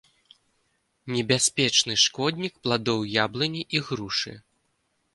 Небяспечны 1.17 1.93
шкоднік 2.05 2.53
пладоў 2.67 3.07
яблыні 3.27 3.63
і 3.75 3.87
грушы. 3.91 4.39